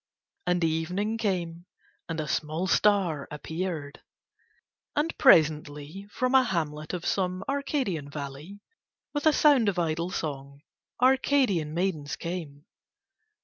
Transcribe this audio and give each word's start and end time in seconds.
And 0.47 0.63
evening 0.63 1.19
came 1.19 1.67
and 2.09 2.19
a 2.19 2.27
small 2.27 2.65
star 2.65 3.27
appeared. 3.29 4.01
And 4.95 5.15
presently 5.19 6.07
from 6.09 6.33
a 6.33 6.41
hamlet 6.43 6.91
of 6.93 7.05
some 7.05 7.43
Arcadian 7.47 8.09
valley, 8.09 8.61
with 9.13 9.27
a 9.27 9.31
sound 9.33 9.69
of 9.69 9.77
idle 9.77 10.09
song, 10.09 10.63
Arcadian 10.99 11.75
maidens 11.75 12.15
came. 12.15 12.65